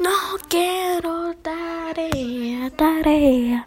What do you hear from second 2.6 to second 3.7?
tarea.